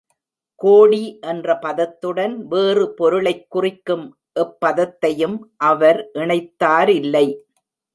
கோடி 0.59 1.01
என்ற 1.21 1.59
பதத்துடன், 1.61 2.35
வேறு 2.47 2.93
பொருளைக் 2.93 3.49
குறிக்கும் 3.49 4.05
எப்பதத்தையும் 4.39 5.39
அவர் 5.65 6.09
இணைத்தாரில்லை! 6.15 7.27